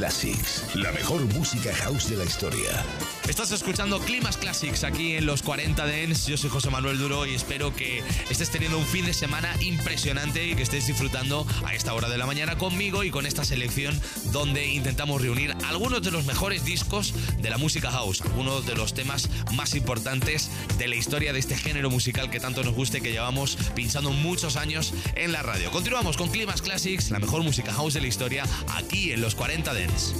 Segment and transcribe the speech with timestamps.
[0.00, 2.70] Classics, la mejor música house de la historia.
[3.28, 6.30] Estás escuchando Climax Classics aquí en los 40 Dance.
[6.30, 10.46] Yo soy José Manuel Duro y espero que estés teniendo un fin de semana impresionante
[10.46, 14.00] y que estés disfrutando a esta hora de la mañana conmigo y con esta selección
[14.32, 18.94] donde intentamos reunir algunos de los mejores discos de la música house, algunos de los
[18.94, 23.00] temas más importantes de la historia de este género musical que tanto nos gusta y
[23.00, 25.70] que llevamos pinchando muchos años en la radio.
[25.70, 29.74] Continuamos con Climax Classics, la mejor música house de la historia, aquí en los 40
[29.74, 30.14] Dance.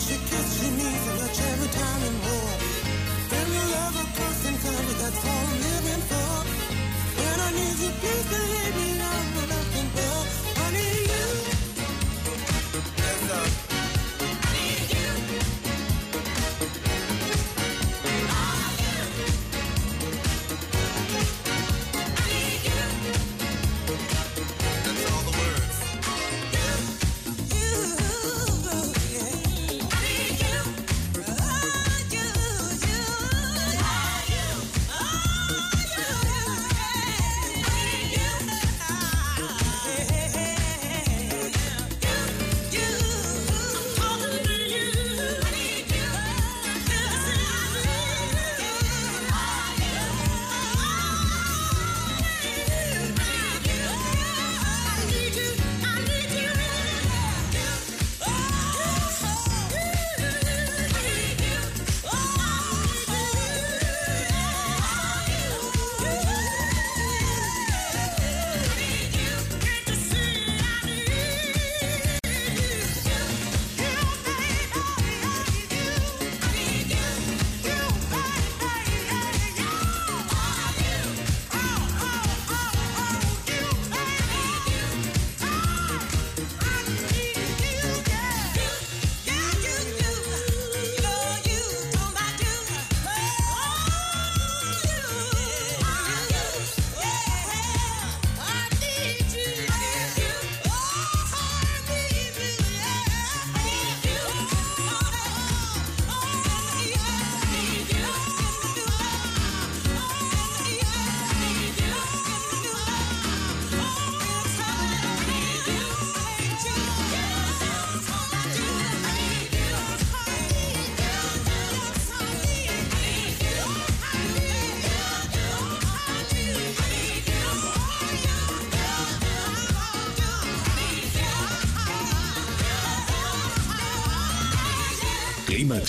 [0.00, 2.60] she kisses me so much every time we're apart.
[3.74, 6.34] love and that's all I'm living for.
[7.18, 8.67] When I need you, please believe.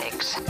[0.00, 0.49] Classics.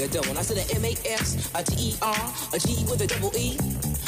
[0.00, 0.36] The dawn.
[0.36, 3.32] I said a M A S, a T E R, a G with a double
[3.36, 3.58] E.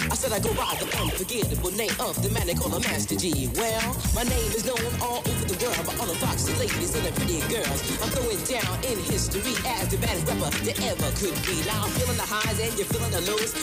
[0.09, 3.17] I said I go by the unforgettable name of the man they call a Master
[3.17, 3.49] G.
[3.55, 7.05] Well, my name is known all over the world by all the foxy ladies and
[7.05, 7.81] the pretty girls.
[8.01, 11.61] I'm going down in history as the baddest rapper that ever could be.
[11.69, 13.23] Now I'm feeling the highs and you're feeling the.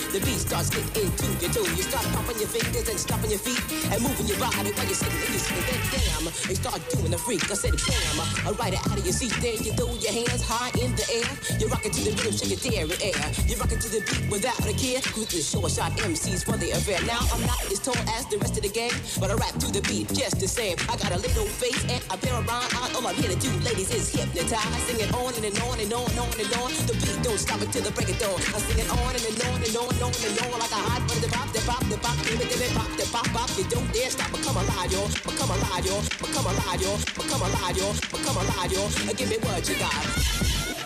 [0.09, 1.67] The beat starts getting into your toe.
[1.77, 3.61] You start popping your fingers and stomping your feet
[3.93, 5.61] and moving your body while you're sitting and you're sitting.
[5.69, 7.45] Then damn, they start doing the freak.
[7.45, 9.29] I said damn, I ride it out of your seat.
[9.37, 11.29] There you throw your hands high in the air.
[11.61, 13.21] You're rocking to the rhythm, shake your dairy air.
[13.45, 14.97] You're rocking to the beat without a care.
[15.13, 16.97] Cruise the short shot MCs for the affair.
[17.05, 19.69] Now I'm not as tall as the rest of the gang, but I rap to
[19.69, 20.81] the beat just the same.
[20.89, 22.65] I got a little face and a pair of rhyme.
[22.97, 24.65] All I'm here to do, ladies, is hypnotize.
[24.89, 26.73] Sing it on and, and on and on and on and on.
[26.89, 28.41] The beat don't stop until the break of dawn.
[28.57, 30.81] I sing it on and, and on and on and on and on like a
[30.81, 31.19] hot butter.
[31.19, 33.49] The pop, the pop, the pop, give it, give it, pop, the pop, pop.
[33.57, 34.31] You don't dare stop.
[34.31, 35.07] Become alive, yo.
[35.25, 36.01] Become alive, yo.
[36.21, 36.91] Become alive, yo.
[37.17, 37.87] Become alive, yo.
[38.11, 38.83] Become alive, yo.
[39.13, 40.78] Give me what you got.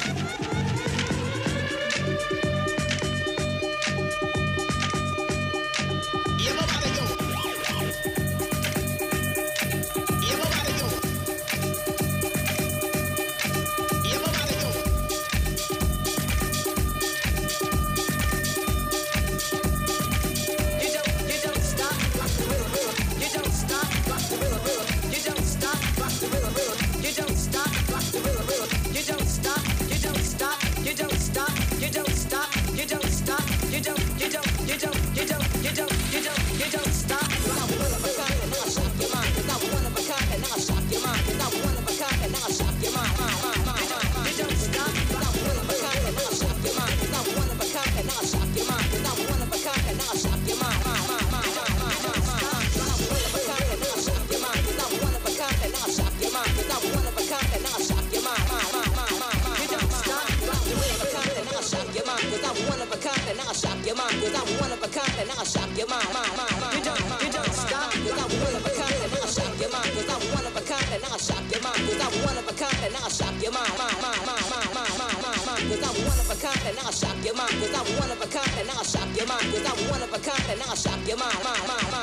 [72.58, 75.64] Shock your mind, mind, mind, mind, mind, mind, mind, mind, mind.
[75.70, 77.54] Cause I'm one of a kind and I'll shock your mind.
[77.62, 79.46] Cause I'm one of a kind and I'll shock your mind.
[79.54, 82.03] Cause I'm one of a kind and I'll shock your mind, mind, mind, mind,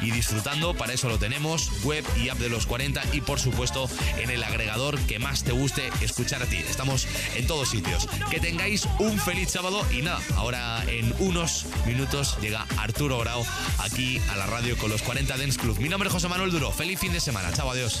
[0.00, 0.74] y disfrutando.
[0.74, 4.42] Para eso lo tenemos, web y app de los 40 y por supuesto en el
[4.42, 6.56] agregador que más te guste escuchar a ti.
[6.56, 7.06] Estamos
[7.36, 8.08] en todos sitios.
[8.30, 13.44] Que tengáis un feliz sábado y nada, ahora en unos minutos llega Arturo Grau
[13.78, 15.78] aquí a la radio con los 40 Dance Club.
[15.78, 16.70] Mi nombre es José Manuel duro.
[16.72, 17.52] Feliz fin de semana.
[17.52, 18.00] Chao, adiós.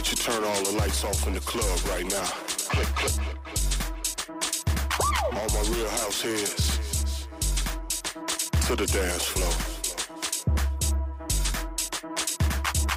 [0.00, 2.24] Turn all the lights off in the club right now.
[2.70, 3.12] Click, click.
[5.32, 7.26] All my real house heads
[8.66, 9.54] to the dance floor.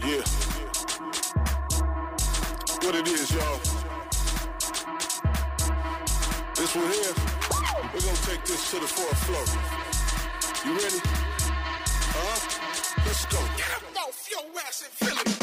[0.03, 0.23] Yeah.
[2.83, 3.59] What it is, y'all.
[6.55, 7.13] This one here,
[7.93, 9.45] we're gonna take this to the fourth floor.
[10.65, 11.01] You ready?
[12.13, 13.03] Huh?
[13.05, 13.39] Let's go.
[13.57, 15.40] Get up off your ass and feel it.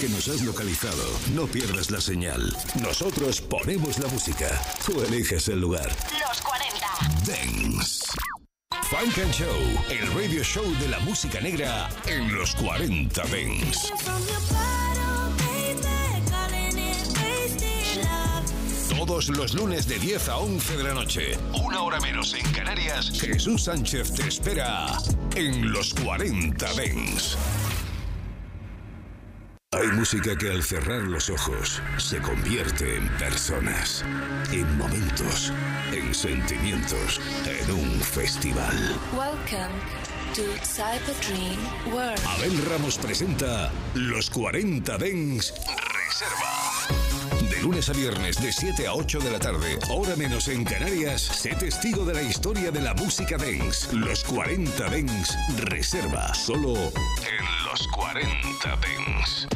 [0.00, 2.56] Que nos has localizado, no pierdas la señal.
[2.80, 4.48] Nosotros ponemos la música.
[4.86, 5.94] Tú eliges el lugar.
[6.26, 6.86] Los 40.
[7.26, 8.06] Dance.
[8.84, 13.92] Funk and Show, el radio show de la música negra en los 40 Dance.
[18.88, 23.12] Todos los lunes de 10 a 11 de la noche, una hora menos en Canarias,
[23.20, 24.96] Jesús Sánchez te espera
[25.36, 27.36] en los 40 Dance.
[29.72, 34.04] Hay música que al cerrar los ojos se convierte en personas,
[34.50, 35.52] en momentos,
[35.92, 38.76] en sentimientos, en un festival.
[39.16, 39.70] Welcome
[40.34, 42.20] to Cyber Dream World.
[42.26, 47.48] Abel Ramos presenta Los 40 Dens Reserva.
[47.48, 51.22] De lunes a viernes de 7 a 8 de la tarde, hora menos en Canarias,
[51.22, 53.94] sé testigo de la historia de la música dance.
[53.94, 59.46] Los 40 Dens Reserva, solo en Los 40 Dens.